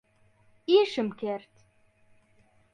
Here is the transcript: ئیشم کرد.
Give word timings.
ئیشم 0.67 1.09
کرد. 1.09 1.49